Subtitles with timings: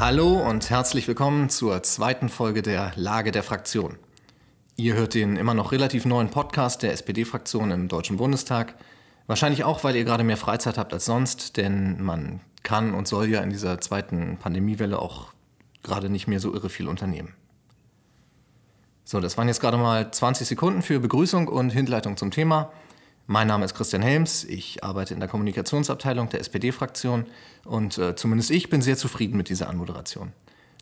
[0.00, 3.98] Hallo und herzlich willkommen zur zweiten Folge der Lage der Fraktion.
[4.74, 8.76] Ihr hört den immer noch relativ neuen Podcast der SPD-Fraktion im Deutschen Bundestag.
[9.26, 13.28] Wahrscheinlich auch, weil ihr gerade mehr Freizeit habt als sonst, denn man kann und soll
[13.28, 15.34] ja in dieser zweiten Pandemiewelle auch
[15.82, 17.34] gerade nicht mehr so irre viel unternehmen.
[19.04, 22.72] So, das waren jetzt gerade mal 20 Sekunden für Begrüßung und Hinleitung zum Thema.
[23.32, 27.26] Mein Name ist Christian Helms, ich arbeite in der Kommunikationsabteilung der SPD-Fraktion
[27.64, 30.32] und äh, zumindest ich bin sehr zufrieden mit dieser Anmoderation.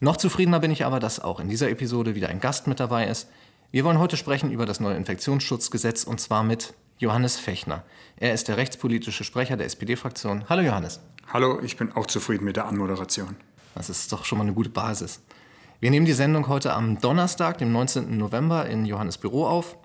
[0.01, 3.07] Noch zufriedener bin ich aber, dass auch in dieser Episode wieder ein Gast mit dabei
[3.07, 3.29] ist.
[3.71, 7.85] Wir wollen heute sprechen über das neue Infektionsschutzgesetz und zwar mit Johannes Fechner.
[8.17, 10.49] Er ist der rechtspolitische Sprecher der SPD-Fraktion.
[10.49, 11.01] Hallo Johannes.
[11.31, 13.37] Hallo, ich bin auch zufrieden mit der Anmoderation.
[13.75, 15.21] Das ist doch schon mal eine gute Basis.
[15.81, 18.17] Wir nehmen die Sendung heute am Donnerstag, dem 19.
[18.17, 19.77] November, in Johannes Büro auf.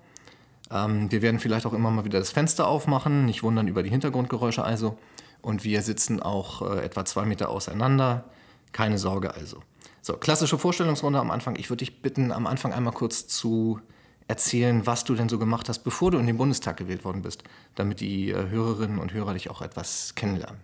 [0.70, 3.90] Ähm, wir werden vielleicht auch immer mal wieder das Fenster aufmachen, nicht wundern über die
[3.90, 4.98] Hintergrundgeräusche also.
[5.42, 8.24] Und wir sitzen auch äh, etwa zwei Meter auseinander.
[8.72, 9.62] Keine Sorge also.
[10.00, 11.56] So, klassische Vorstellungsrunde am Anfang.
[11.56, 13.80] Ich würde dich bitten, am Anfang einmal kurz zu
[14.26, 17.44] erzählen, was du denn so gemacht hast, bevor du in den Bundestag gewählt worden bist,
[17.74, 20.60] damit die äh, Hörerinnen und Hörer dich auch etwas kennenlernen.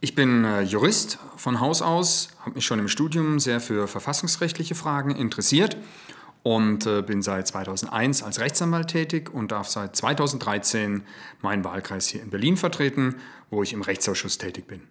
[0.00, 4.74] Ich bin äh, Jurist von Haus aus, habe mich schon im Studium sehr für verfassungsrechtliche
[4.74, 5.76] Fragen interessiert
[6.46, 11.02] und äh, bin seit 2001 als Rechtsanwalt tätig und darf seit 2013
[11.42, 13.16] meinen Wahlkreis hier in Berlin vertreten,
[13.50, 14.82] wo ich im Rechtsausschuss tätig bin.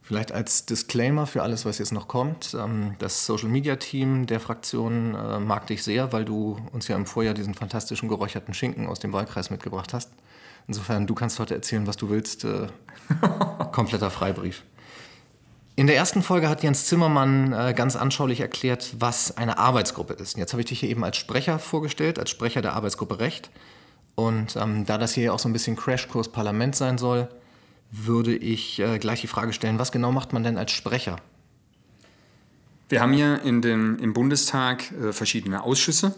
[0.00, 2.52] Vielleicht als Disclaimer für alles, was jetzt noch kommt.
[2.58, 6.96] Ähm, das Social Media Team der Fraktion äh, mag dich sehr, weil du uns ja
[6.96, 10.10] im Vorjahr diesen fantastischen geräucherten Schinken aus dem Wahlkreis mitgebracht hast.
[10.66, 12.42] Insofern, du kannst heute erzählen, was du willst.
[12.42, 12.66] Äh,
[13.70, 14.64] kompletter Freibrief.
[15.74, 20.36] In der ersten Folge hat Jens Zimmermann äh, ganz anschaulich erklärt, was eine Arbeitsgruppe ist.
[20.36, 23.50] Jetzt habe ich dich hier eben als Sprecher vorgestellt, als Sprecher der Arbeitsgruppe Recht.
[24.14, 27.28] Und ähm, da das hier auch so ein bisschen Crashkurs Parlament sein soll,
[27.90, 31.16] würde ich äh, gleich die Frage stellen, was genau macht man denn als Sprecher?
[32.90, 36.14] Wir haben hier in den, im Bundestag äh, verschiedene Ausschüsse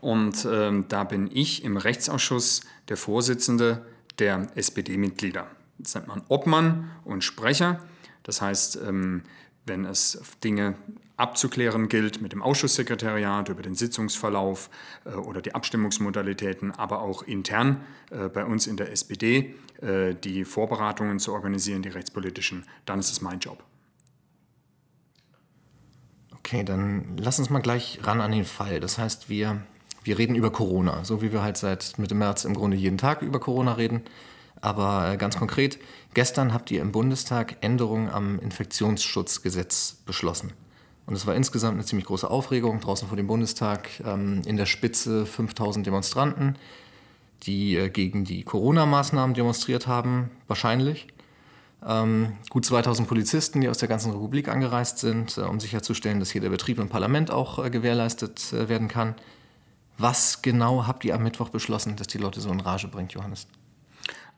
[0.00, 3.86] und ähm, da bin ich im Rechtsausschuss der Vorsitzende
[4.18, 5.46] der SPD-Mitglieder.
[5.78, 7.78] Das nennt man Obmann und Sprecher.
[8.22, 9.22] Das heißt, ähm,
[9.66, 10.74] wenn es Dinge
[11.16, 14.70] abzuklären gilt mit dem Ausschusssekretariat über den Sitzungsverlauf
[15.04, 20.44] äh, oder die Abstimmungsmodalitäten, aber auch intern äh, bei uns in der SPD äh, die
[20.44, 23.62] Vorberatungen zu organisieren, die rechtspolitischen, dann ist es mein Job.
[26.38, 28.80] Okay, dann lass uns mal gleich ran an den Fall.
[28.80, 29.62] Das heißt, wir,
[30.02, 33.22] wir reden über Corona, so wie wir halt seit Mitte März im Grunde jeden Tag
[33.22, 34.02] über Corona reden.
[34.62, 35.78] Aber äh, ganz konkret,
[36.14, 40.52] gestern habt ihr im Bundestag Änderungen am Infektionsschutzgesetz beschlossen.
[41.04, 43.88] Und es war insgesamt eine ziemlich große Aufregung draußen vor dem Bundestag.
[44.06, 46.56] Ähm, in der Spitze 5000 Demonstranten,
[47.42, 51.08] die äh, gegen die Corona-Maßnahmen demonstriert haben, wahrscheinlich.
[51.84, 56.30] Ähm, gut 2000 Polizisten, die aus der ganzen Republik angereist sind, äh, um sicherzustellen, dass
[56.30, 59.16] hier der Betrieb im Parlament auch gewährleistet werden kann.
[59.98, 63.48] Was genau habt ihr am Mittwoch beschlossen, dass die Leute so in Rage bringt, Johannes?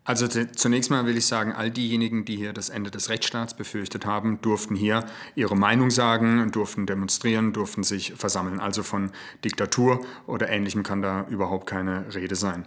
[0.07, 4.05] Also zunächst mal will ich sagen, all diejenigen, die hier das Ende des Rechtsstaats befürchtet
[4.05, 8.61] haben, durften hier ihre Meinung sagen, durften demonstrieren, durften sich versammeln.
[8.61, 9.13] Also von
[9.45, 12.67] Diktatur oder Ähnlichem kann da überhaupt keine Rede sein.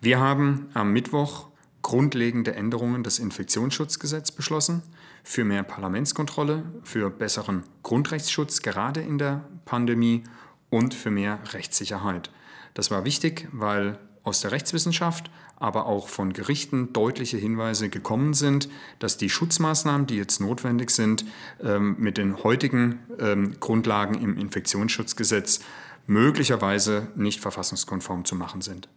[0.00, 1.48] Wir haben am Mittwoch
[1.82, 4.82] grundlegende Änderungen des Infektionsschutzgesetzes beschlossen
[5.24, 10.22] für mehr Parlamentskontrolle, für besseren Grundrechtsschutz gerade in der Pandemie
[10.70, 12.30] und für mehr Rechtssicherheit.
[12.74, 18.68] Das war wichtig, weil aus der Rechtswissenschaft, aber auch von Gerichten deutliche Hinweise gekommen sind,
[18.98, 21.24] dass die Schutzmaßnahmen, die jetzt notwendig sind,
[21.62, 25.60] ähm, mit den heutigen ähm, Grundlagen im Infektionsschutzgesetz
[26.06, 28.88] möglicherweise nicht verfassungskonform zu machen sind.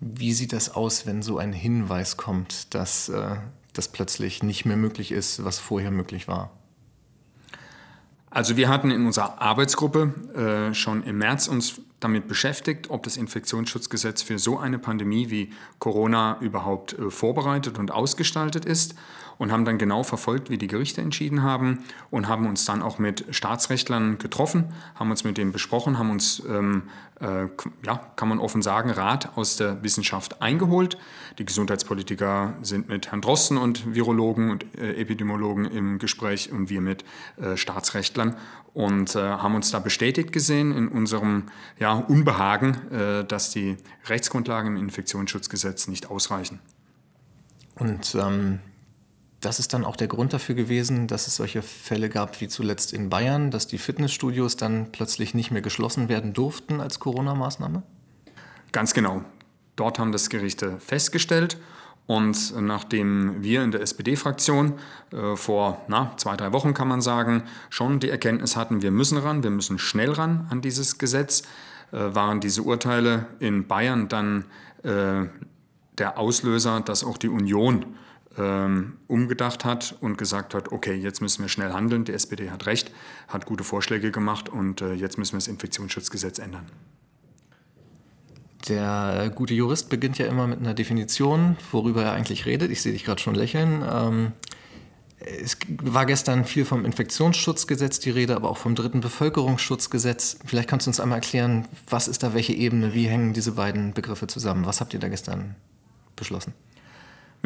[0.00, 3.36] Wie sieht das aus, wenn so ein Hinweis kommt, dass äh,
[3.72, 6.50] das plötzlich nicht mehr möglich ist, was vorher möglich war?
[8.36, 13.16] Also wir hatten in unserer Arbeitsgruppe äh, schon im März uns damit beschäftigt, ob das
[13.16, 18.94] Infektionsschutzgesetz für so eine Pandemie wie Corona überhaupt äh, vorbereitet und ausgestaltet ist
[19.38, 21.80] und haben dann genau verfolgt, wie die Gerichte entschieden haben
[22.10, 26.42] und haben uns dann auch mit Staatsrechtlern getroffen, haben uns mit denen besprochen, haben uns,
[26.48, 26.84] ähm,
[27.20, 27.46] äh,
[27.84, 30.98] ja, kann man offen sagen, Rat aus der Wissenschaft eingeholt.
[31.38, 36.80] Die Gesundheitspolitiker sind mit Herrn Drosten und Virologen und äh, Epidemiologen im Gespräch und wir
[36.80, 37.04] mit
[37.36, 38.36] äh, Staatsrechtlern
[38.76, 41.44] und äh, haben uns da bestätigt gesehen in unserem
[41.78, 46.60] ja, Unbehagen, äh, dass die Rechtsgrundlagen im Infektionsschutzgesetz nicht ausreichen.
[47.76, 48.60] Und ähm,
[49.40, 52.92] das ist dann auch der Grund dafür gewesen, dass es solche Fälle gab wie zuletzt
[52.92, 57.82] in Bayern, dass die Fitnessstudios dann plötzlich nicht mehr geschlossen werden durften als Corona-Maßnahme?
[58.72, 59.22] Ganz genau.
[59.76, 61.58] Dort haben das Gerichte festgestellt
[62.06, 64.74] Und nachdem wir in der SPD-Fraktion
[65.12, 69.18] äh, vor na, zwei, drei Wochen, kann man sagen, schon die Erkenntnis hatten, wir müssen
[69.18, 71.42] ran, wir müssen schnell ran an dieses Gesetz,
[71.90, 74.44] äh, waren diese Urteile in Bayern dann
[74.84, 75.26] äh,
[75.98, 77.86] der Auslöser, dass auch die Union
[78.38, 82.66] ähm, umgedacht hat und gesagt hat, okay, jetzt müssen wir schnell handeln, die SPD hat
[82.66, 82.90] recht,
[83.28, 86.66] hat gute Vorschläge gemacht und äh, jetzt müssen wir das Infektionsschutzgesetz ändern.
[88.68, 92.70] Der gute Jurist beginnt ja immer mit einer Definition, worüber er eigentlich redet.
[92.70, 93.84] Ich sehe dich gerade schon lächeln.
[93.88, 94.32] Ähm,
[95.18, 100.38] es war gestern viel vom Infektionsschutzgesetz die Rede, aber auch vom dritten Bevölkerungsschutzgesetz.
[100.44, 103.94] Vielleicht kannst du uns einmal erklären, was ist da welche Ebene, wie hängen diese beiden
[103.94, 104.66] Begriffe zusammen?
[104.66, 105.54] Was habt ihr da gestern
[106.16, 106.52] beschlossen?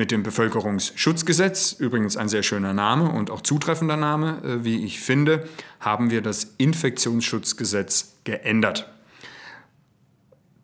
[0.01, 4.99] Mit dem Bevölkerungsschutzgesetz, übrigens ein sehr schöner Name und auch zutreffender Name, äh, wie ich
[4.99, 5.47] finde,
[5.79, 8.91] haben wir das Infektionsschutzgesetz geändert.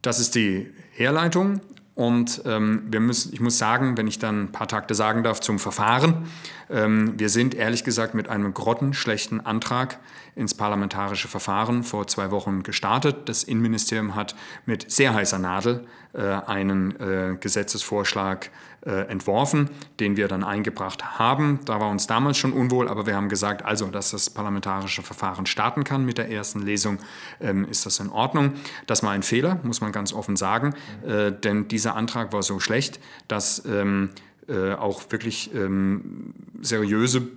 [0.01, 1.61] Das ist die Herleitung.
[1.95, 5.41] Und ähm, wir müssen, ich muss sagen, wenn ich dann ein paar Takte sagen darf
[5.41, 6.27] zum Verfahren,
[6.71, 9.99] ähm, wir sind ehrlich gesagt mit einem grottenschlechten Antrag
[10.35, 13.29] ins parlamentarische Verfahren vor zwei Wochen gestartet.
[13.31, 14.35] Das Innenministerium hat
[14.67, 18.51] mit sehr heißer Nadel äh, einen äh, Gesetzesvorschlag
[18.87, 19.69] entworfen,
[19.99, 21.61] den wir dann eingebracht haben.
[21.65, 25.47] Da war uns damals schon unwohl, aber wir haben gesagt, also, dass das parlamentarische Verfahren
[25.47, 26.99] starten kann mit der ersten Lesung,
[27.41, 28.53] ähm, ist das in Ordnung.
[28.87, 30.75] Das war ein Fehler, muss man ganz offen sagen,
[31.07, 34.11] äh, denn dieser Antrag war so schlecht, dass ähm,
[34.49, 37.29] äh, auch wirklich ähm, seriöse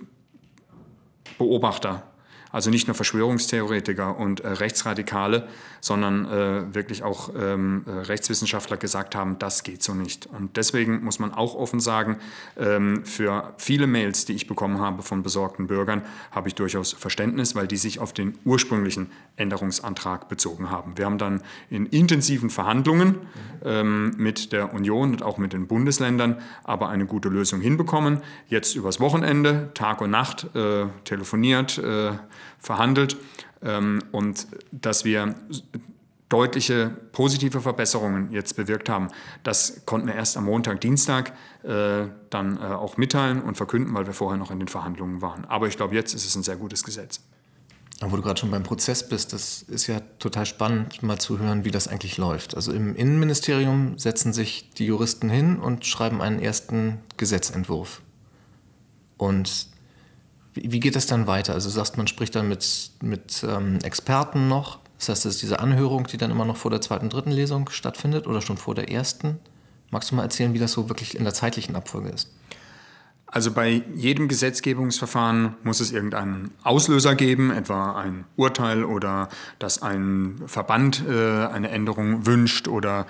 [1.38, 2.09] Beobachter
[2.52, 5.48] also nicht nur Verschwörungstheoretiker und äh, Rechtsradikale,
[5.80, 10.26] sondern äh, wirklich auch ähm, äh, Rechtswissenschaftler gesagt haben, das geht so nicht.
[10.26, 12.16] Und deswegen muss man auch offen sagen,
[12.58, 17.54] ähm, für viele Mails, die ich bekommen habe von besorgten Bürgern, habe ich durchaus Verständnis,
[17.54, 20.96] weil die sich auf den ursprünglichen Änderungsantrag bezogen haben.
[20.96, 23.16] Wir haben dann in intensiven Verhandlungen
[23.64, 28.20] ähm, mit der Union und auch mit den Bundesländern aber eine gute Lösung hinbekommen.
[28.48, 32.12] Jetzt übers Wochenende, Tag und Nacht, äh, telefoniert, äh,
[32.58, 33.16] verhandelt
[33.62, 35.34] ähm, und dass wir
[36.30, 39.08] deutliche positive Verbesserungen jetzt bewirkt haben.
[39.42, 41.32] Das konnten wir erst am Montag, Dienstag
[41.64, 45.44] äh, dann äh, auch mitteilen und verkünden, weil wir vorher noch in den Verhandlungen waren.
[45.46, 47.20] Aber ich glaube, jetzt ist es ein sehr gutes Gesetz.
[48.02, 51.66] Wo du gerade schon beim Prozess bist, das ist ja total spannend, mal zu hören,
[51.66, 52.54] wie das eigentlich läuft.
[52.54, 58.00] Also im Innenministerium setzen sich die Juristen hin und schreiben einen ersten Gesetzentwurf.
[59.18, 59.68] Und
[60.54, 61.54] wie, geht das dann weiter?
[61.54, 64.78] Also sagst man spricht dann mit, mit ähm, Experten noch.
[64.98, 67.70] Das heißt, das ist diese Anhörung, die dann immer noch vor der zweiten, dritten Lesung
[67.70, 69.38] stattfindet oder schon vor der ersten.
[69.90, 72.30] Magst du mal erzählen, wie das so wirklich in der zeitlichen Abfolge ist?
[73.32, 79.28] Also bei jedem Gesetzgebungsverfahren muss es irgendeinen Auslöser geben, etwa ein Urteil oder
[79.60, 83.06] dass ein Verband äh, eine Änderung wünscht oder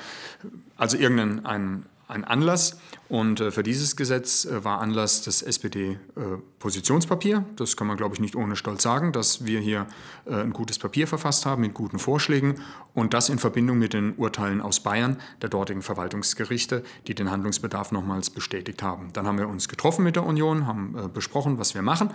[0.76, 2.78] also irgendein ein, ein Anlass.
[3.08, 7.38] Und äh, für dieses Gesetz äh, war Anlass das SPD-Positionspapier.
[7.38, 9.86] Äh, das kann man, glaube ich, nicht ohne Stolz sagen, dass wir hier
[10.26, 12.60] ein gutes Papier verfasst haben mit guten Vorschlägen
[12.94, 17.90] und das in Verbindung mit den Urteilen aus Bayern der dortigen Verwaltungsgerichte, die den Handlungsbedarf
[17.90, 19.12] nochmals bestätigt haben.
[19.12, 22.10] Dann haben wir uns getroffen mit der Union, haben besprochen, was wir machen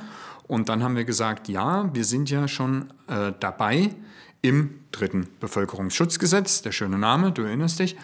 [0.48, 2.94] und dann haben wir gesagt, ja, wir sind ja schon
[3.40, 3.90] dabei
[4.42, 7.98] im dritten Bevölkerungsschutzgesetz, der schöne Name, du erinnerst dich,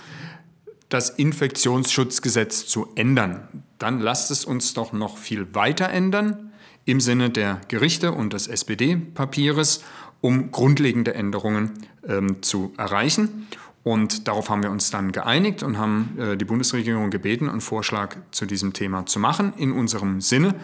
[0.92, 3.48] das Infektionsschutzgesetz zu ändern.
[3.80, 6.52] Dann lasst es uns doch noch viel weiter ändern
[6.86, 9.84] im Sinne der Gerichte und des SPD-Papieres,
[10.20, 11.72] um grundlegende Änderungen
[12.08, 13.48] ähm, zu erreichen.
[13.84, 18.18] Und darauf haben wir uns dann geeinigt und haben äh, die Bundesregierung gebeten, einen Vorschlag
[18.32, 20.56] zu diesem Thema zu machen in unserem Sinne.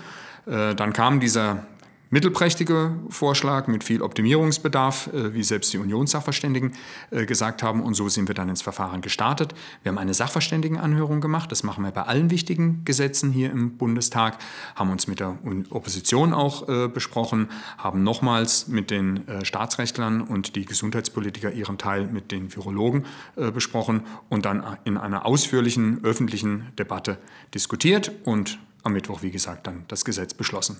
[0.46, 1.66] Äh, dann kam dieser
[2.10, 6.74] mittelprächtige Vorschlag mit viel Optimierungsbedarf, äh, wie selbst die Unionssachverständigen
[7.12, 7.82] äh, gesagt haben.
[7.82, 9.54] Und so sind wir dann ins Verfahren gestartet.
[9.84, 11.52] Wir haben eine Sachverständigenanhörung gemacht.
[11.52, 14.38] Das machen wir bei allen wichtigen Gesetzen hier im Bundestag,
[14.76, 15.38] haben uns mit der
[15.70, 22.32] Opposition auch äh, besprochen, haben nochmals mit den Staatsrechtlern und die Gesundheitspolitiker ihren Teil mit
[22.32, 23.06] den Virologen
[23.54, 27.18] besprochen und dann in einer ausführlichen öffentlichen Debatte
[27.54, 30.78] diskutiert und am Mittwoch, wie gesagt, dann das Gesetz beschlossen.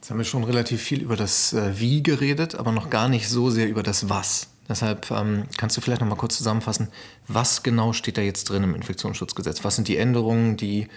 [0.00, 3.28] Jetzt haben wir schon relativ viel über das äh, Wie geredet, aber noch gar nicht
[3.28, 4.48] so sehr über das Was.
[4.66, 6.88] Deshalb ähm, kannst du vielleicht noch mal kurz zusammenfassen,
[7.28, 9.62] was genau steht da jetzt drin im Infektionsschutzgesetz?
[9.62, 10.88] Was sind die Änderungen, die,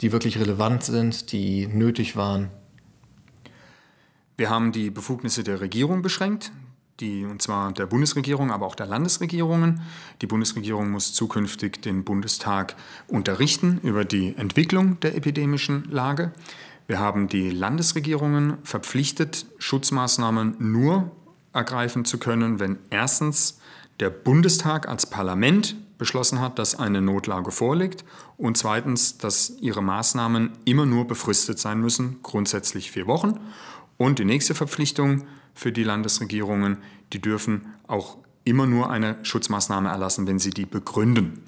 [0.00, 2.48] die wirklich relevant sind, die nötig waren?
[4.38, 6.50] Wir haben die Befugnisse der Regierung beschränkt,
[7.00, 9.82] die, und zwar der Bundesregierung, aber auch der Landesregierungen.
[10.22, 12.76] Die Bundesregierung muss zukünftig den Bundestag
[13.08, 16.32] unterrichten über die Entwicklung der epidemischen Lage.
[16.88, 21.12] Wir haben die Landesregierungen verpflichtet, Schutzmaßnahmen nur
[21.52, 23.60] ergreifen zu können, wenn erstens
[24.00, 28.06] der Bundestag als Parlament beschlossen hat, dass eine Notlage vorliegt
[28.38, 33.38] und zweitens, dass ihre Maßnahmen immer nur befristet sein müssen, grundsätzlich vier Wochen.
[33.98, 36.78] Und die nächste Verpflichtung für die Landesregierungen,
[37.12, 41.42] die dürfen auch immer nur eine Schutzmaßnahme erlassen, wenn sie die begründen.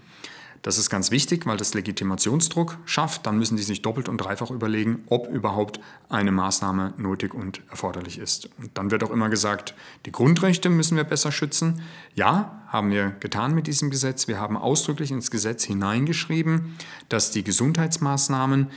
[0.63, 3.27] Das ist ganz wichtig, weil das Legitimationsdruck schafft.
[3.27, 8.19] Dann müssen die sich doppelt und dreifach überlegen, ob überhaupt eine Maßnahme nötig und erforderlich
[8.19, 8.51] ist.
[8.59, 9.75] Und dann wird auch immer gesagt,
[10.05, 11.81] die Grundrechte müssen wir besser schützen.
[12.15, 14.29] Ja, haben wir getan mit diesem Gesetz.
[14.29, 16.77] Wir haben ausdrücklich ins Gesetz hineingeschrieben,
[17.09, 18.69] dass die Gesundheitsmaßnahmen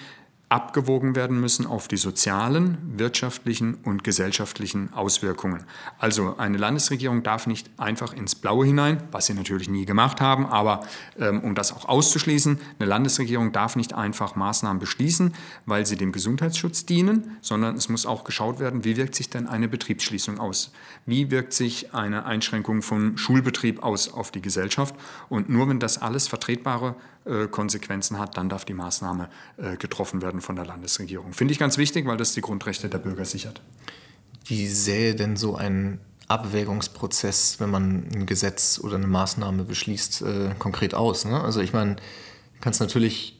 [0.53, 5.63] abgewogen werden müssen auf die sozialen, wirtschaftlichen und gesellschaftlichen Auswirkungen.
[5.98, 10.45] Also eine Landesregierung darf nicht einfach ins Blaue hinein, was sie natürlich nie gemacht haben,
[10.45, 10.81] aber
[11.19, 15.33] ähm, um das auch auszuschließen, eine Landesregierung darf nicht einfach Maßnahmen beschließen,
[15.65, 19.48] weil sie dem Gesundheitsschutz dienen, sondern es muss auch geschaut werden, wie wirkt sich denn
[19.48, 20.72] eine Betriebsschließung aus?
[21.07, 24.93] Wie wirkt sich eine Einschränkung von Schulbetrieb aus auf die Gesellschaft?
[25.29, 30.21] Und nur wenn das alles vertretbare äh, Konsequenzen hat, dann darf die Maßnahme äh, getroffen
[30.21, 31.33] werden von der Landesregierung.
[31.33, 33.61] Finde ich ganz wichtig, weil das die Grundrechte der Bürger sichert.
[34.45, 40.49] Wie sähe denn so ein Abwägungsprozess, wenn man ein Gesetz oder eine Maßnahme beschließt, äh,
[40.59, 41.25] konkret aus?
[41.25, 41.39] Ne?
[41.39, 41.95] Also ich meine,
[42.61, 43.39] kannst natürlich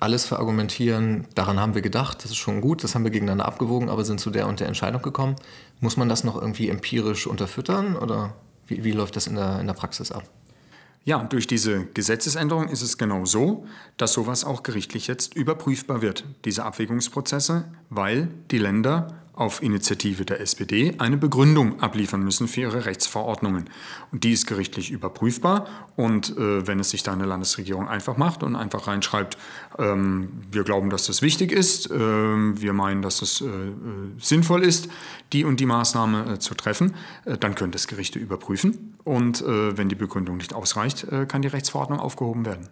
[0.00, 3.88] alles verargumentieren, daran haben wir gedacht, das ist schon gut, das haben wir gegeneinander abgewogen,
[3.88, 5.36] aber sind zu der und der Entscheidung gekommen.
[5.80, 8.34] Muss man das noch irgendwie empirisch unterfüttern oder
[8.66, 10.24] wie, wie läuft das in der, in der Praxis ab?
[11.06, 13.66] Ja, durch diese Gesetzesänderung ist es genau so,
[13.98, 20.40] dass sowas auch gerichtlich jetzt überprüfbar wird, diese Abwägungsprozesse, weil die Länder auf Initiative der
[20.40, 23.68] SPD eine Begründung abliefern müssen für ihre Rechtsverordnungen.
[24.12, 25.66] Und die ist gerichtlich überprüfbar.
[25.96, 29.36] Und äh, wenn es sich da eine Landesregierung einfach macht und einfach reinschreibt,
[29.78, 33.70] ähm, wir glauben, dass das wichtig ist, äh, wir meinen, dass es äh, äh
[34.18, 34.88] sinnvoll ist,
[35.32, 38.94] die und die Maßnahme äh, zu treffen, äh, dann können das Gerichte überprüfen.
[39.04, 42.68] Und wenn die Begründung nicht ausreicht, kann die Rechtsverordnung aufgehoben werden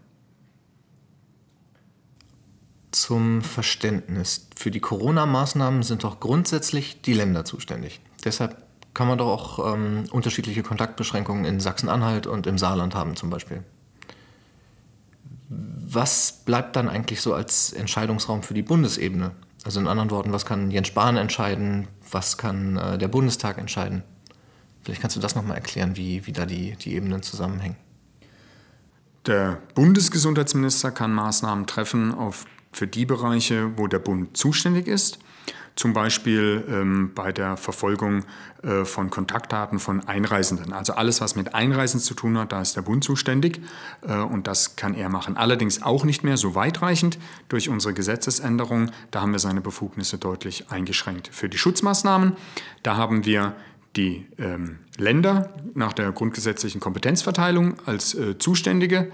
[2.93, 4.49] zum Verständnis.
[4.57, 8.01] Für die Corona-Maßnahmen sind doch grundsätzlich die Länder zuständig.
[8.25, 8.57] Deshalb
[8.95, 13.63] kann man doch auch ähm, unterschiedliche Kontaktbeschränkungen in Sachsen-Anhalt und im Saarland haben zum Beispiel.
[15.49, 19.33] Was bleibt dann eigentlich so als Entscheidungsraum für die Bundesebene?
[19.65, 21.89] Also in anderen Worten, was kann Jens Spahn entscheiden?
[22.11, 24.03] Was kann äh, der Bundestag entscheiden?
[24.83, 27.77] Vielleicht kannst du das nochmal erklären, wie, wie da die, die Ebenen zusammenhängen.
[29.27, 35.19] Der Bundesgesundheitsminister kann Maßnahmen treffen auf für die Bereiche, wo der Bund zuständig ist.
[35.75, 38.25] Zum Beispiel ähm, bei der Verfolgung
[38.63, 40.75] äh, von Kontaktdaten von Einreisenden.
[40.75, 43.61] Also alles, was mit Einreisen zu tun hat, da ist der Bund zuständig
[44.07, 45.39] äh, und das kann er machen.
[45.39, 48.91] Allerdings auch nicht mehr so weitreichend durch unsere Gesetzesänderung.
[49.11, 51.29] Da haben wir seine Befugnisse deutlich eingeschränkt.
[51.33, 52.37] Für die Schutzmaßnahmen,
[52.83, 53.55] da haben wir
[53.97, 59.11] die ähm, Länder nach der grundgesetzlichen Kompetenzverteilung als äh, Zuständige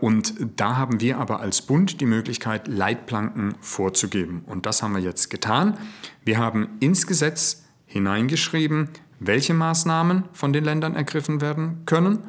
[0.00, 4.42] und da haben wir aber als Bund die Möglichkeit, Leitplanken vorzugeben.
[4.46, 5.78] Und das haben wir jetzt getan.
[6.24, 8.88] Wir haben ins Gesetz hineingeschrieben,
[9.20, 12.20] welche Maßnahmen von den Ländern ergriffen werden können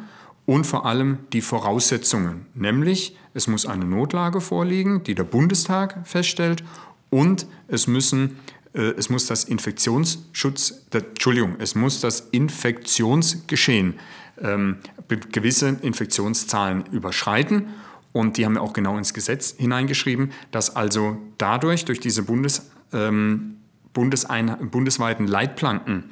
[0.46, 2.46] und vor allem die Voraussetzungen.
[2.54, 6.64] Nämlich, es muss eine Notlage vorliegen, die der Bundestag feststellt
[7.10, 8.38] und es müssen
[8.74, 14.00] äh, es muss das Infektionsschutz, Entschuldigung, es muss das Infektionsgeschehen
[14.42, 14.78] ähm,
[15.32, 17.68] gewisse Infektionszahlen überschreiten.
[18.12, 22.70] Und die haben wir auch genau ins Gesetz hineingeschrieben, dass also dadurch, durch diese Bundes,
[22.92, 23.58] ähm,
[23.94, 26.12] bundesweiten Leitplanken,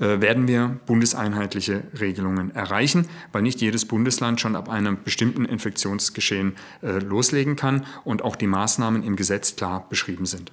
[0.00, 6.54] äh, werden wir bundeseinheitliche Regelungen erreichen, weil nicht jedes Bundesland schon ab einem bestimmten Infektionsgeschehen
[6.82, 10.52] äh, loslegen kann und auch die Maßnahmen im Gesetz klar beschrieben sind.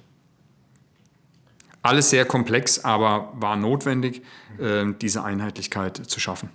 [1.82, 4.22] Alles sehr komplex, aber war notwendig,
[4.58, 6.48] äh, diese Einheitlichkeit zu schaffen.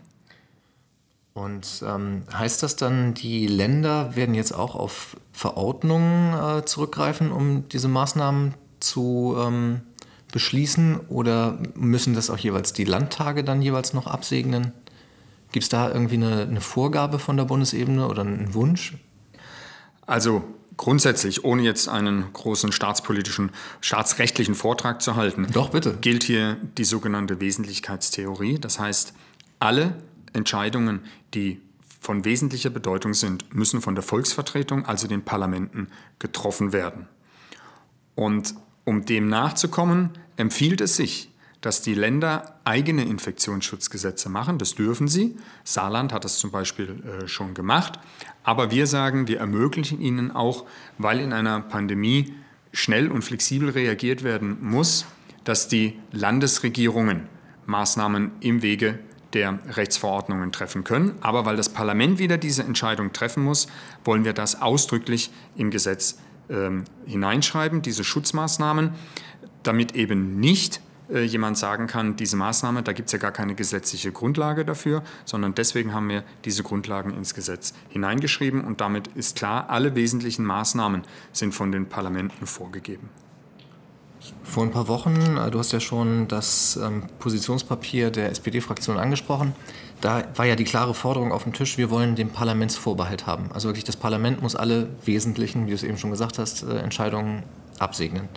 [1.33, 7.69] Und ähm, heißt das dann, die Länder werden jetzt auch auf Verordnungen äh, zurückgreifen, um
[7.69, 9.81] diese Maßnahmen zu ähm,
[10.31, 10.99] beschließen?
[11.07, 14.73] Oder müssen das auch jeweils die Landtage dann jeweils noch absegnen?
[15.51, 18.95] Gibt es da irgendwie eine, eine Vorgabe von der Bundesebene oder einen Wunsch?
[20.05, 20.43] Also
[20.77, 25.97] grundsätzlich, ohne jetzt einen großen staatspolitischen, staatsrechtlichen Vortrag zu halten, Doch, bitte.
[26.01, 28.59] gilt hier die sogenannte Wesentlichkeitstheorie.
[28.59, 29.13] Das heißt,
[29.59, 29.95] alle
[30.33, 31.01] Entscheidungen,
[31.33, 31.61] die
[31.99, 35.87] von wesentlicher Bedeutung sind, müssen von der Volksvertretung, also den Parlamenten,
[36.19, 37.07] getroffen werden.
[38.15, 41.29] Und um dem nachzukommen, empfiehlt es sich,
[41.61, 44.57] dass die Länder eigene Infektionsschutzgesetze machen.
[44.57, 45.37] Das dürfen sie.
[45.63, 47.99] Saarland hat das zum Beispiel äh, schon gemacht.
[48.43, 50.65] Aber wir sagen, wir ermöglichen ihnen auch,
[50.97, 52.33] weil in einer Pandemie
[52.73, 55.05] schnell und flexibel reagiert werden muss,
[55.43, 57.27] dass die Landesregierungen
[57.67, 58.99] Maßnahmen im Wege
[59.33, 61.15] der Rechtsverordnungen treffen können.
[61.21, 63.67] Aber weil das Parlament wieder diese Entscheidung treffen muss,
[64.03, 66.17] wollen wir das ausdrücklich im Gesetz
[66.49, 68.91] ähm, hineinschreiben, diese Schutzmaßnahmen,
[69.63, 73.55] damit eben nicht äh, jemand sagen kann, diese Maßnahme, da gibt es ja gar keine
[73.55, 79.37] gesetzliche Grundlage dafür, sondern deswegen haben wir diese Grundlagen ins Gesetz hineingeschrieben und damit ist
[79.37, 83.09] klar, alle wesentlichen Maßnahmen sind von den Parlamenten vorgegeben.
[84.43, 89.53] Vor ein paar Wochen, äh, du hast ja schon das ähm, Positionspapier der SPD-Fraktion angesprochen.
[89.99, 93.51] Da war ja die klare Forderung auf dem Tisch, wir wollen den Parlamentsvorbehalt haben.
[93.51, 96.77] Also wirklich, das Parlament muss alle wesentlichen, wie du es eben schon gesagt hast, äh,
[96.79, 97.43] Entscheidungen
[97.79, 98.29] absegnen.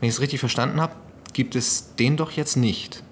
[0.00, 0.94] Wenn ich es richtig verstanden habe,
[1.32, 3.02] gibt es den doch jetzt nicht.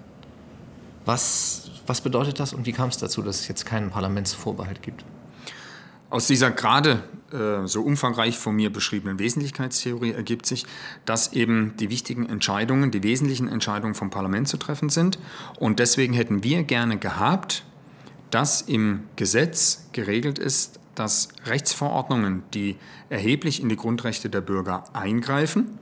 [1.05, 5.03] Was, was bedeutet das und wie kam es dazu, dass es jetzt keinen Parlamentsvorbehalt gibt?
[6.11, 10.65] Aus dieser gerade äh, so umfangreich von mir beschriebenen Wesentlichkeitstheorie ergibt sich,
[11.05, 15.19] dass eben die wichtigen Entscheidungen, die wesentlichen Entscheidungen vom Parlament zu treffen sind.
[15.59, 17.63] Und deswegen hätten wir gerne gehabt,
[18.29, 22.77] dass im Gesetz geregelt ist, dass Rechtsverordnungen, die
[23.09, 25.79] erheblich in die Grundrechte der Bürger eingreifen,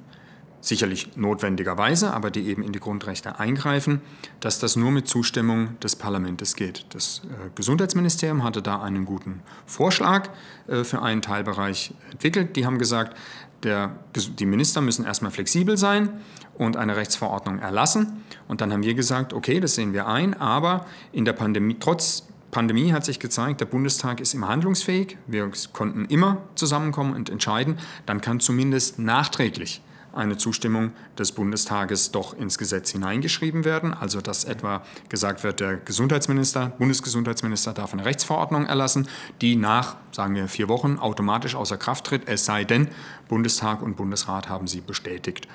[0.61, 4.01] sicherlich notwendigerweise, aber die eben in die Grundrechte eingreifen,
[4.39, 6.85] dass das nur mit Zustimmung des Parlaments geht.
[6.89, 10.29] Das äh, Gesundheitsministerium hatte da einen guten Vorschlag
[10.67, 12.55] äh, für einen Teilbereich entwickelt.
[12.55, 13.17] Die haben gesagt,
[13.63, 16.09] der, die Minister müssen erstmal flexibel sein
[16.57, 18.23] und eine Rechtsverordnung erlassen.
[18.47, 22.25] Und dann haben wir gesagt, okay, das sehen wir ein, aber in der Pandemie, trotz
[22.51, 25.17] Pandemie hat sich gezeigt, der Bundestag ist immer handlungsfähig.
[25.27, 27.77] Wir konnten immer zusammenkommen und entscheiden.
[28.05, 29.81] Dann kann zumindest nachträglich
[30.13, 33.93] eine Zustimmung des Bundestages doch ins Gesetz hineingeschrieben werden.
[33.93, 39.07] Also dass etwa gesagt wird, der Gesundheitsminister, Bundesgesundheitsminister darf eine Rechtsverordnung erlassen,
[39.41, 42.89] die nach, sagen wir, vier Wochen automatisch außer Kraft tritt, es sei denn,
[43.27, 45.47] Bundestag und Bundesrat haben sie bestätigt.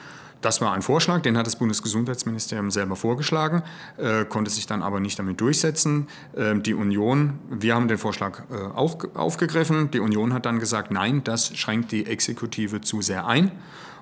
[0.44, 3.62] Das war ein Vorschlag, den hat das Bundesgesundheitsministerium selber vorgeschlagen,
[3.96, 6.06] äh, konnte sich dann aber nicht damit durchsetzen.
[6.36, 9.90] Äh, die Union, wir haben den Vorschlag äh, auch aufgegriffen.
[9.90, 13.52] Die Union hat dann gesagt, nein, das schränkt die Exekutive zu sehr ein.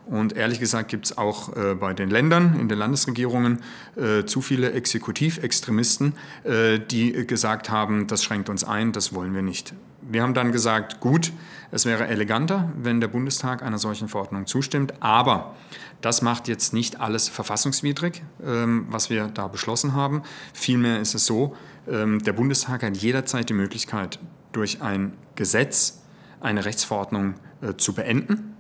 [0.06, 3.60] Und ehrlich gesagt gibt es auch äh, bei den Ländern, in den Landesregierungen,
[3.97, 9.43] äh, zu viele Exekutivextremisten, äh, die gesagt haben, das schränkt uns ein, das wollen wir
[9.43, 9.75] nicht.
[10.00, 11.32] Wir haben dann gesagt, gut,
[11.71, 15.54] es wäre eleganter, wenn der Bundestag einer solchen Verordnung zustimmt, aber
[16.00, 20.23] das macht jetzt nicht alles verfassungswidrig, ähm, was wir da beschlossen haben.
[20.52, 21.56] Vielmehr ist es so,
[21.88, 24.19] ähm, der Bundestag hat jederzeit die Möglichkeit,
[24.50, 26.02] durch ein Gesetz
[26.41, 28.51] eine Rechtsverordnung äh, zu beenden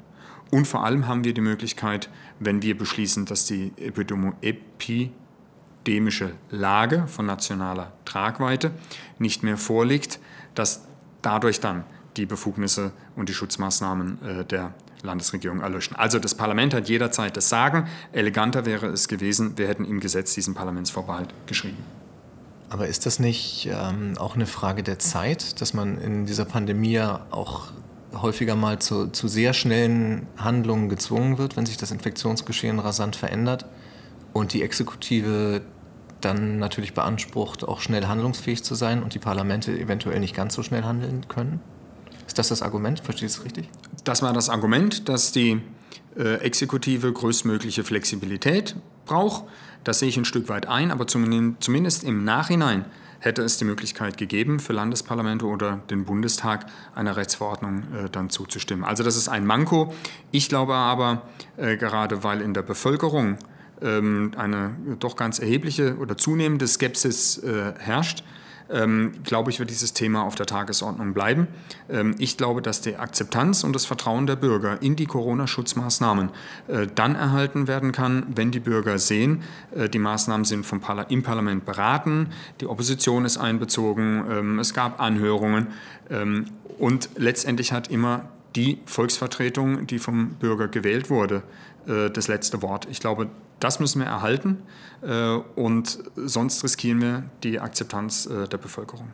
[0.52, 3.72] und vor allem haben wir die Möglichkeit, wenn wir beschließen, dass die
[4.42, 5.14] epidemische
[6.50, 8.70] Lage von nationaler Tragweite
[9.18, 10.20] nicht mehr vorliegt,
[10.54, 10.84] dass
[11.22, 11.84] dadurch dann
[12.18, 15.96] die Befugnisse und die Schutzmaßnahmen äh, der Landesregierung erlöschen.
[15.96, 17.88] Also das Parlament hat jederzeit das Sagen.
[18.12, 21.78] Eleganter wäre es gewesen, wir hätten im Gesetz diesen Parlamentsvorbehalt geschrieben.
[22.68, 27.00] Aber ist das nicht ähm, auch eine Frage der Zeit, dass man in dieser Pandemie
[27.00, 27.72] auch
[28.20, 33.66] häufiger mal zu, zu sehr schnellen Handlungen gezwungen wird, wenn sich das Infektionsgeschehen rasant verändert
[34.32, 35.62] und die Exekutive
[36.20, 40.62] dann natürlich beansprucht, auch schnell handlungsfähig zu sein und die Parlamente eventuell nicht ganz so
[40.62, 41.60] schnell handeln können?
[42.26, 43.00] Ist das das Argument?
[43.00, 43.68] Verstehst du es richtig?
[44.04, 45.60] Das war das Argument, dass die
[46.16, 49.44] äh, Exekutive größtmögliche Flexibilität braucht.
[49.84, 52.84] Das sehe ich ein Stück weit ein, aber zumindest im Nachhinein
[53.24, 58.84] hätte es die Möglichkeit gegeben, für Landesparlamente oder den Bundestag einer Rechtsverordnung äh, dann zuzustimmen.
[58.84, 59.94] Also das ist ein Manko.
[60.32, 61.22] Ich glaube aber,
[61.56, 63.38] äh, gerade weil in der Bevölkerung
[63.80, 68.24] ähm, eine doch ganz erhebliche oder zunehmende Skepsis äh, herrscht,
[68.72, 71.46] ähm, glaube ich, wird dieses Thema auf der Tagesordnung bleiben.
[71.90, 76.30] Ähm, ich glaube, dass die Akzeptanz und das Vertrauen der Bürger in die Corona-Schutzmaßnahmen
[76.68, 79.42] äh, dann erhalten werden kann, wenn die Bürger sehen,
[79.74, 82.28] äh, die Maßnahmen sind vom Parla im Parlament beraten,
[82.60, 85.68] die Opposition ist einbezogen, ähm, es gab Anhörungen
[86.10, 86.46] ähm,
[86.78, 88.24] und letztendlich hat immer
[88.56, 91.42] die Volksvertretung, die vom Bürger gewählt wurde,
[91.86, 92.86] äh, das letzte Wort.
[92.90, 93.28] Ich glaube,
[93.60, 94.62] das müssen wir erhalten
[95.02, 99.08] äh, und sonst riskieren wir die Akzeptanz äh, der Bevölkerung.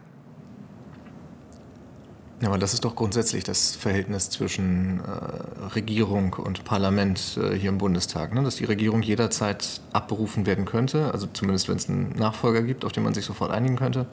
[2.40, 7.68] Ja, aber das ist doch grundsätzlich das Verhältnis zwischen äh, Regierung und Parlament äh, hier
[7.68, 8.44] im Bundestag, ne?
[8.44, 12.92] dass die Regierung jederzeit abberufen werden könnte, also zumindest wenn es einen Nachfolger gibt, auf
[12.92, 14.06] den man sich sofort einigen könnte.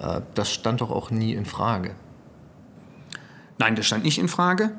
[0.00, 1.96] Äh, das stand doch auch nie in Frage.
[3.58, 4.70] Nein, das stand nicht in Frage.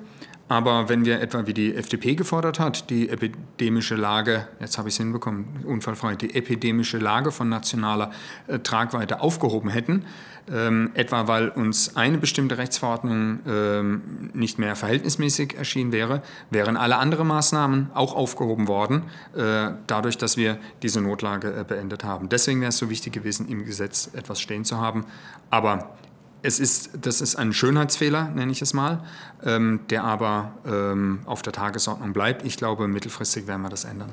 [0.50, 4.96] Aber wenn wir etwa wie die FDP gefordert hat, die epidemische Lage, jetzt habe ich
[4.96, 8.12] es hinbekommen, unfallfrei, die epidemische Lage von nationaler
[8.48, 10.06] äh, Tragweite aufgehoben hätten,
[10.52, 16.98] ähm, etwa weil uns eine bestimmte Rechtsverordnung ähm, nicht mehr verhältnismäßig erschienen wäre, wären alle
[16.98, 19.04] anderen Maßnahmen auch aufgehoben worden,
[19.36, 22.28] äh, dadurch, dass wir diese Notlage äh, beendet haben.
[22.28, 25.06] Deswegen wäre es so wichtig gewesen, im Gesetz etwas stehen zu haben.
[25.50, 25.96] Aber
[26.44, 29.00] es ist, das ist ein Schönheitsfehler, nenne ich es mal,
[29.44, 32.46] ähm, der aber ähm, auf der Tagesordnung bleibt.
[32.46, 34.10] Ich glaube, mittelfristig werden wir das ändern.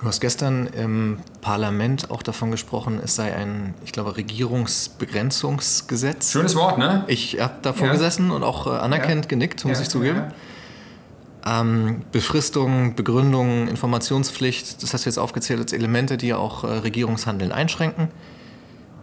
[0.00, 6.32] Du hast gestern im Parlament auch davon gesprochen, es sei ein, ich glaube, Regierungsbegrenzungsgesetz.
[6.32, 7.04] Schönes Wort, ne?
[7.06, 7.92] Ich habe davor ja.
[7.92, 9.28] gesessen und auch äh, anerkennt ja.
[9.28, 9.82] genickt, muss ja.
[9.82, 10.24] ich zugeben.
[11.46, 17.52] Ähm, Befristung, Begründung, Informationspflicht, das hast du jetzt aufgezählt als Elemente, die auch äh, Regierungshandeln
[17.52, 18.08] einschränken.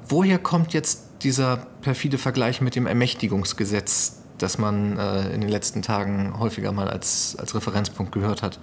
[0.10, 5.84] Woher kommt jetzt dieser perfide Vergleich mit dem Ermächtigungsgesetz, das man äh, in den letzten
[5.84, 8.60] Tagen häufiger mal als, als Referenzpunkt gehört hat,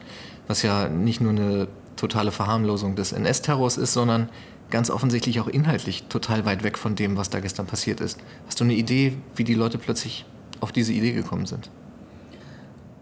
[0.48, 4.28] was ja nicht nur eine totale Verharmlosung des NS-Terrors ist, sondern
[4.70, 8.18] ganz offensichtlich auch inhaltlich total weit weg von dem, was da gestern passiert ist.
[8.46, 10.26] Hast du eine Idee, wie die Leute plötzlich
[10.60, 11.70] auf diese Idee gekommen sind?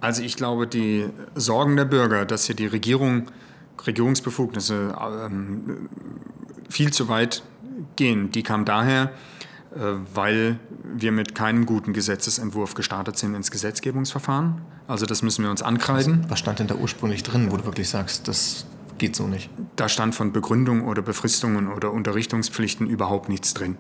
[0.00, 3.30] Also ich glaube, die Sorgen der Bürger, dass hier die Regierung
[3.86, 4.94] Regierungsbefugnisse
[5.26, 5.88] ähm,
[6.68, 7.42] viel zu weit
[7.96, 9.12] gehen, die kam daher,
[9.74, 9.78] äh,
[10.14, 14.60] weil wir mit keinem guten Gesetzesentwurf gestartet sind ins Gesetzgebungsverfahren.
[14.86, 16.26] Also das müssen wir uns ankreiden.
[16.28, 18.66] Was stand denn da ursprünglich drin, wo du wirklich sagst, das
[18.98, 19.50] geht so nicht?
[19.76, 23.76] Da stand von Begründung oder Befristungen oder Unterrichtungspflichten überhaupt nichts drin.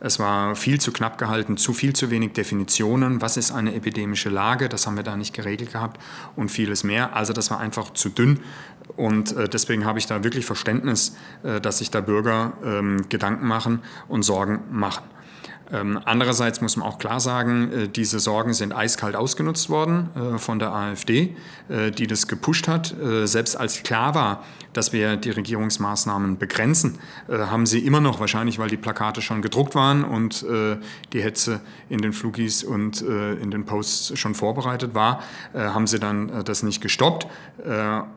[0.00, 3.22] Es war viel zu knapp gehalten, zu viel zu wenig Definitionen.
[3.22, 4.68] Was ist eine epidemische Lage?
[4.68, 6.00] Das haben wir da nicht geregelt gehabt
[6.36, 7.16] und vieles mehr.
[7.16, 8.40] Also das war einfach zu dünn.
[8.96, 13.46] Und äh, deswegen habe ich da wirklich Verständnis, äh, dass sich da Bürger ähm, Gedanken
[13.46, 15.04] machen und Sorgen machen.
[15.72, 20.38] Ähm, andererseits muss man auch klar sagen, äh, diese Sorgen sind eiskalt ausgenutzt worden äh,
[20.38, 21.34] von der AfD,
[21.68, 22.94] äh, die das gepusht hat.
[23.24, 28.68] Selbst als klar war, dass wir die Regierungsmaßnahmen begrenzen, haben sie immer noch, wahrscheinlich weil
[28.68, 30.44] die Plakate schon gedruckt waren und
[31.12, 35.20] die Hetze in den Flugis und in den Posts schon vorbereitet war,
[35.54, 37.26] haben sie dann das nicht gestoppt.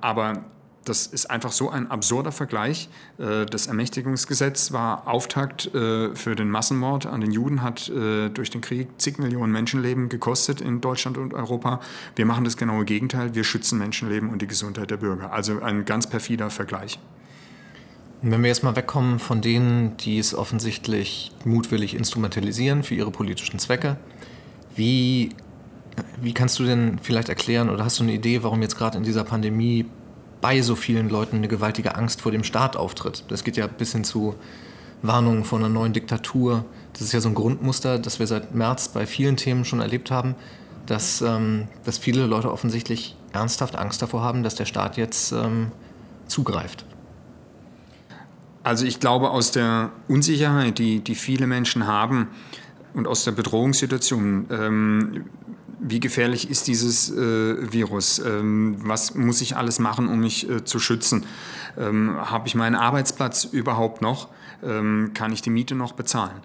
[0.02, 0.44] aber
[0.89, 2.89] das ist einfach so ein absurder Vergleich.
[3.17, 8.49] Äh, das Ermächtigungsgesetz war Auftakt äh, für den Massenmord an den Juden, hat äh, durch
[8.49, 11.80] den Krieg zig Millionen Menschenleben gekostet in Deutschland und Europa.
[12.15, 13.36] Wir machen das genaue Gegenteil.
[13.36, 15.32] Wir schützen Menschenleben und die Gesundheit der Bürger.
[15.32, 16.99] Also ein ganz perfider Vergleich.
[18.21, 23.60] Wenn wir jetzt mal wegkommen von denen, die es offensichtlich mutwillig instrumentalisieren für ihre politischen
[23.60, 23.95] Zwecke,
[24.75, 25.30] wie,
[26.21, 29.04] wie kannst du denn vielleicht erklären oder hast du eine Idee, warum jetzt gerade in
[29.04, 29.86] dieser Pandemie
[30.41, 33.25] bei so vielen Leuten eine gewaltige Angst vor dem Staat auftritt.
[33.28, 34.36] Das geht ja bis hin zu
[35.02, 36.65] Warnungen vor einer neuen Diktatur.
[36.93, 40.12] Das ist ja so ein Grundmuster, das wir seit März bei vielen Themen schon erlebt
[40.12, 40.36] haben,
[40.86, 45.71] dass, ähm, dass viele Leute offensichtlich ernsthaft Angst davor haben, dass der Staat jetzt ähm,
[46.28, 46.86] zugreift.
[48.63, 52.28] Also ich glaube, aus der Unsicherheit, die, die viele Menschen haben
[52.93, 55.25] und aus der Bedrohungssituation, ähm,
[55.80, 58.20] wie gefährlich ist dieses äh, Virus?
[58.20, 61.26] Ähm, was muss ich alles machen, um mich äh, zu schützen?
[61.78, 64.30] Ähm, Habe ich meinen Arbeitsplatz überhaupt noch?
[64.63, 66.42] Ähm, kann ich die Miete noch bezahlen?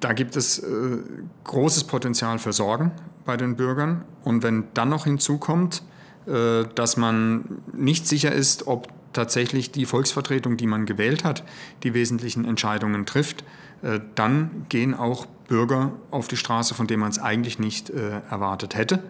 [0.00, 0.98] Da gibt es äh,
[1.44, 2.92] großes Potenzial für Sorgen
[3.24, 4.04] bei den Bürgern.
[4.24, 5.82] Und wenn dann noch hinzukommt,
[6.26, 11.44] äh, dass man nicht sicher ist, ob tatsächlich die Volksvertretung, die man gewählt hat,
[11.82, 13.44] die wesentlichen Entscheidungen trifft,
[13.82, 18.20] äh, dann gehen auch Bürger auf die Straße, von denen man es eigentlich nicht äh,
[18.30, 19.02] erwartet hätte.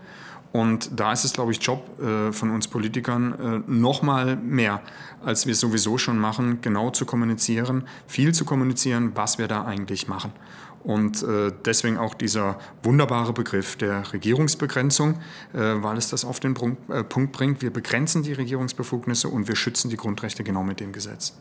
[0.52, 4.80] Und da ist es, glaube ich, Job äh, von uns Politikern äh, noch mal mehr,
[5.24, 10.08] als wir sowieso schon machen, genau zu kommunizieren, viel zu kommunizieren, was wir da eigentlich
[10.08, 10.32] machen.
[10.82, 15.20] Und äh, deswegen auch dieser wunderbare Begriff der Regierungsbegrenzung,
[15.52, 17.60] äh, weil es das auf den Punkt, äh, Punkt bringt.
[17.60, 21.34] Wir begrenzen die Regierungsbefugnisse und wir schützen die Grundrechte genau mit dem Gesetz.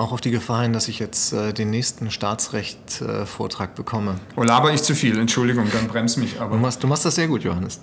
[0.00, 4.14] Auch auf die Gefahr hin, dass ich jetzt äh, den nächsten Staatsrecht-Vortrag bekomme.
[4.34, 6.40] Oh, laber ich zu viel, Entschuldigung, dann bremst mich.
[6.40, 6.56] Aber.
[6.56, 7.82] Du, machst, du machst das sehr gut, Johannes.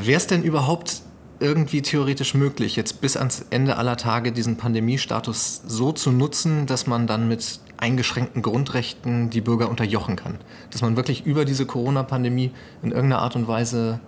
[0.00, 1.02] Wäre es denn überhaupt
[1.40, 6.86] irgendwie theoretisch möglich, jetzt bis ans Ende aller Tage diesen Pandemiestatus so zu nutzen, dass
[6.86, 10.38] man dann mit eingeschränkten Grundrechten die Bürger unterjochen kann?
[10.70, 13.98] Dass man wirklich über diese Corona-Pandemie in irgendeiner Art und Weise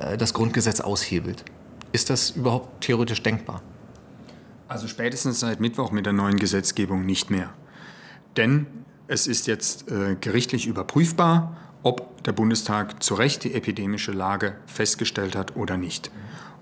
[0.00, 1.44] äh, das Grundgesetz aushebelt?
[1.92, 3.62] Ist das überhaupt theoretisch denkbar?
[4.68, 7.52] Also spätestens seit Mittwoch mit der neuen Gesetzgebung nicht mehr.
[8.36, 8.66] Denn
[9.06, 15.36] es ist jetzt äh, gerichtlich überprüfbar, ob der Bundestag zu Recht die epidemische Lage festgestellt
[15.36, 16.10] hat oder nicht.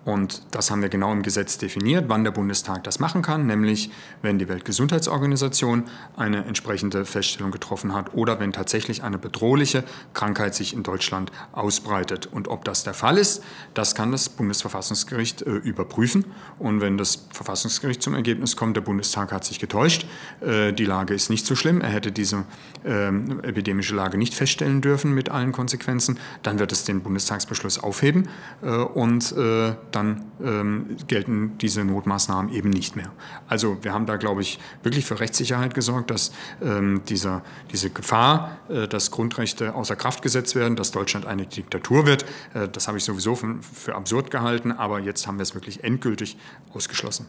[0.04, 3.90] Und das haben wir genau im Gesetz definiert, wann der Bundestag das machen kann, nämlich
[4.20, 5.84] wenn die Weltgesundheitsorganisation
[6.16, 12.26] eine entsprechende Feststellung getroffen hat oder wenn tatsächlich eine bedrohliche Krankheit sich in Deutschland ausbreitet.
[12.26, 16.24] Und ob das der Fall ist, das kann das Bundesverfassungsgericht äh, überprüfen.
[16.58, 20.06] Und wenn das Verfassungsgericht zum Ergebnis kommt, der Bundestag hat sich getäuscht,
[20.40, 22.44] äh, die Lage ist nicht so schlimm, er hätte diese
[22.84, 28.28] äh, epidemische Lage nicht feststellen dürfen mit allen Konsequenzen, dann wird es den Bundestagsbeschluss aufheben
[28.62, 33.12] äh, und äh, dann ähm, gelten diese Notmaßnahmen eben nicht mehr.
[33.48, 38.58] Also wir haben da, glaube ich, wirklich für Rechtssicherheit gesorgt, dass ähm, dieser, diese Gefahr,
[38.68, 42.24] äh, dass Grundrechte außer Kraft gesetzt werden, dass Deutschland eine Diktatur wird,
[42.54, 45.84] äh, das habe ich sowieso für, für absurd gehalten, aber jetzt haben wir es wirklich
[45.84, 46.36] endgültig
[46.72, 47.26] ausgeschlossen.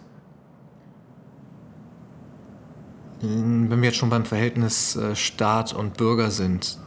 [3.22, 6.78] Wenn wir jetzt schon beim Verhältnis äh, Staat und Bürger sind,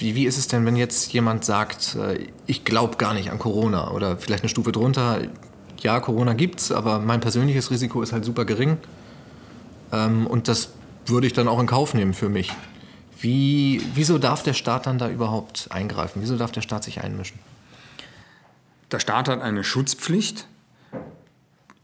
[0.00, 3.38] wie, wie ist es denn, wenn jetzt jemand sagt, äh, ich glaube gar nicht an
[3.38, 5.20] Corona oder vielleicht eine Stufe drunter,
[5.80, 8.78] ja, Corona gibt's, aber mein persönliches Risiko ist halt super gering
[9.92, 10.72] ähm, und das
[11.06, 12.52] würde ich dann auch in Kauf nehmen für mich.
[13.20, 16.22] Wie, wieso darf der Staat dann da überhaupt eingreifen?
[16.22, 17.38] Wieso darf der Staat sich einmischen?
[18.90, 20.46] Der Staat hat eine Schutzpflicht.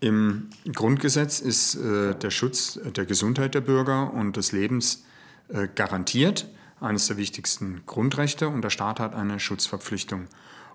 [0.01, 5.05] Im Grundgesetz ist äh, der Schutz der Gesundheit der Bürger und des Lebens
[5.49, 6.47] äh, garantiert
[6.81, 10.27] eines der wichtigsten Grundrechte und der Staat hat eine Schutzverpflichtung.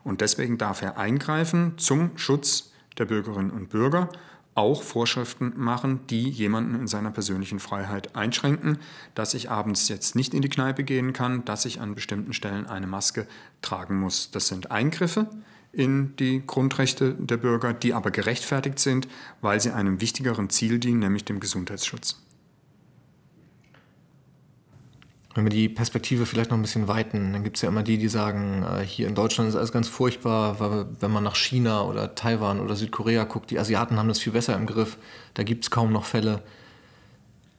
[0.03, 4.09] Und deswegen darf er eingreifen zum Schutz der Bürgerinnen und Bürger,
[4.53, 8.79] auch Vorschriften machen, die jemanden in seiner persönlichen Freiheit einschränken,
[9.15, 12.67] dass ich abends jetzt nicht in die Kneipe gehen kann, dass ich an bestimmten Stellen
[12.67, 13.27] eine Maske
[13.61, 14.31] tragen muss.
[14.31, 15.29] Das sind Eingriffe
[15.71, 19.07] in die Grundrechte der Bürger, die aber gerechtfertigt sind,
[19.39, 22.21] weil sie einem wichtigeren Ziel dienen, nämlich dem Gesundheitsschutz.
[25.33, 27.97] Wenn wir die Perspektive vielleicht noch ein bisschen weiten, dann gibt es ja immer die,
[27.97, 31.83] die sagen, äh, hier in Deutschland ist alles ganz furchtbar, weil wenn man nach China
[31.83, 34.97] oder Taiwan oder Südkorea guckt, die Asiaten haben das viel besser im Griff,
[35.33, 36.41] da gibt es kaum noch Fälle.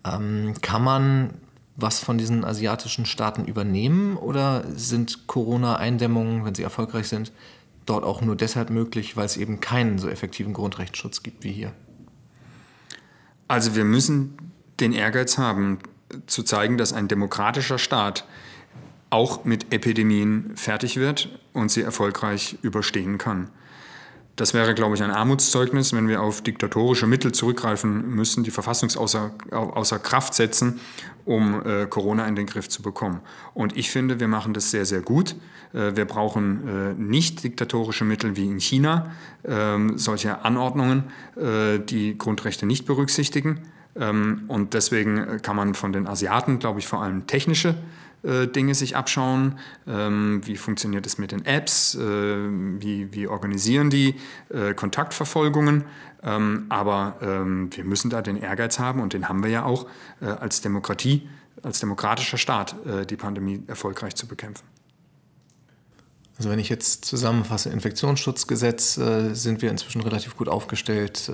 [0.04, 1.30] Ähm, kann man
[1.76, 7.32] was von diesen asiatischen Staaten übernehmen oder sind Corona-Eindämmungen, wenn sie erfolgreich sind,
[7.86, 11.72] dort auch nur deshalb möglich, weil es eben keinen so effektiven Grundrechtsschutz gibt wie hier?
[13.48, 14.36] Also wir müssen
[14.80, 15.78] den Ehrgeiz haben,
[16.26, 18.24] zu zeigen, dass ein demokratischer Staat
[19.10, 23.50] auch mit Epidemien fertig wird und sie erfolgreich überstehen kann.
[24.36, 28.88] Das wäre, glaube ich, ein Armutszeugnis, wenn wir auf diktatorische Mittel zurückgreifen müssen, die Verfassung
[28.96, 30.80] außer, außer Kraft setzen,
[31.26, 33.20] um äh, Corona in den Griff zu bekommen.
[33.52, 35.36] Und ich finde, wir machen das sehr, sehr gut.
[35.74, 39.12] Äh, wir brauchen äh, nicht diktatorische Mittel wie in China,
[39.44, 41.04] ähm, solche Anordnungen,
[41.36, 43.60] äh, die Grundrechte nicht berücksichtigen.
[43.96, 47.74] Ähm, und deswegen äh, kann man von den Asiaten, glaube ich, vor allem technische
[48.22, 49.58] äh, Dinge sich abschauen.
[49.86, 51.94] Ähm, wie funktioniert es mit den Apps?
[51.94, 54.14] Äh, wie, wie organisieren die
[54.76, 55.84] Kontaktverfolgungen?
[56.22, 59.86] Ähm, aber wir müssen da den Ehrgeiz haben und den haben wir ja auch
[60.20, 61.28] als Demokratie,
[61.62, 62.76] als demokratischer Staat,
[63.10, 64.64] die Pandemie erfolgreich zu bekämpfen.
[66.38, 71.32] Also wenn ich jetzt zusammenfasse, Infektionsschutzgesetz sind wir inzwischen relativ gut aufgestellt.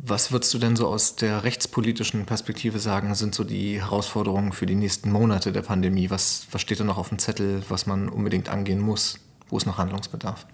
[0.00, 4.66] Was würdest du denn so aus der rechtspolitischen Perspektive sagen, sind so die Herausforderungen für
[4.66, 6.10] die nächsten Monate der Pandemie?
[6.10, 9.18] Was, was steht da noch auf dem Zettel, was man unbedingt angehen muss?
[9.48, 10.46] Wo ist noch Handlungsbedarf?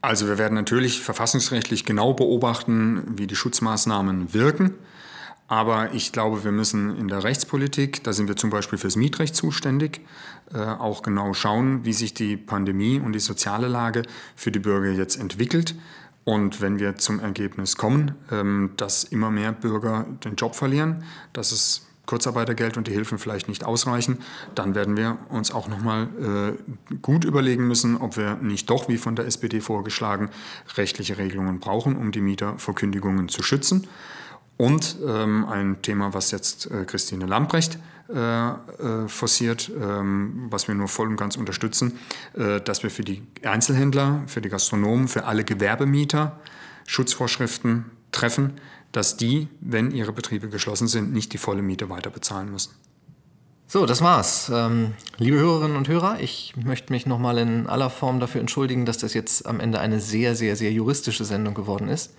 [0.00, 4.74] Also wir werden natürlich verfassungsrechtlich genau beobachten, wie die Schutzmaßnahmen wirken.
[5.46, 9.36] Aber ich glaube, wir müssen in der Rechtspolitik, da sind wir zum Beispiel fürs Mietrecht
[9.36, 10.00] zuständig,
[10.52, 14.02] äh, auch genau schauen, wie sich die Pandemie und die soziale Lage
[14.36, 15.74] für die Bürger jetzt entwickelt.
[16.24, 21.52] Und wenn wir zum Ergebnis kommen, ähm, dass immer mehr Bürger den Job verlieren, dass
[21.52, 24.18] es Kurzarbeitergeld und die Hilfen vielleicht nicht ausreichen,
[24.54, 26.08] dann werden wir uns auch nochmal
[26.90, 30.28] äh, gut überlegen müssen, ob wir nicht doch, wie von der SPD vorgeschlagen,
[30.76, 33.86] rechtliche Regelungen brauchen, um die Mieter vor Kündigungen zu schützen.
[34.56, 40.74] Und ähm, ein Thema, was jetzt äh, Christine Lamprecht äh, äh, forciert, ähm, was wir
[40.74, 41.98] nur voll und ganz unterstützen,
[42.34, 46.38] äh, dass wir für die Einzelhändler, für die Gastronomen, für alle Gewerbemieter
[46.86, 48.60] Schutzvorschriften treffen,
[48.92, 52.74] dass die, wenn ihre Betriebe geschlossen sind, nicht die volle Miete weiter bezahlen müssen.
[53.66, 54.52] So, das war's.
[54.54, 58.98] Ähm, liebe Hörerinnen und Hörer, ich möchte mich nochmal in aller Form dafür entschuldigen, dass
[58.98, 62.14] das jetzt am Ende eine sehr, sehr, sehr juristische Sendung geworden ist.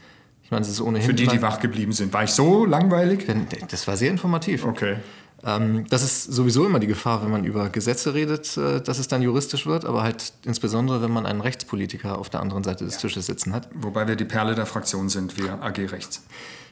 [0.46, 1.08] Ich meine, es ist ohnehin.
[1.08, 2.14] Für die, die wach geblieben sind.
[2.14, 3.26] War ich so langweilig?
[3.72, 4.64] Das war sehr informativ.
[4.64, 4.98] Okay.
[5.44, 9.08] Ähm, das ist sowieso immer die Gefahr, wenn man über Gesetze redet, äh, dass es
[9.08, 13.00] dann juristisch wird, aber halt insbesondere, wenn man einen Rechtspolitiker auf der anderen Seite des
[13.00, 13.70] Tisches sitzen hat.
[13.74, 16.24] Wobei wir die Perle der Fraktion sind, wir AG Rechts.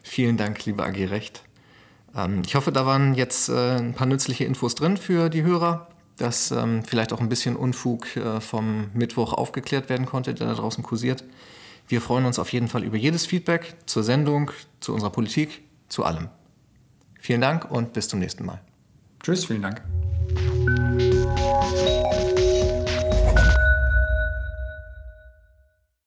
[0.04, 1.42] Vielen Dank, liebe AG Recht.
[2.16, 5.88] Ähm, ich hoffe, da waren jetzt äh, ein paar nützliche Infos drin für die Hörer,
[6.18, 10.54] dass ähm, vielleicht auch ein bisschen Unfug äh, vom Mittwoch aufgeklärt werden konnte, der da
[10.54, 11.24] draußen kursiert.
[11.88, 16.04] Wir freuen uns auf jeden Fall über jedes Feedback zur Sendung, zu unserer Politik, zu
[16.04, 16.30] allem.
[17.20, 18.62] Vielen Dank und bis zum nächsten Mal.
[19.22, 19.82] Tschüss, vielen Dank.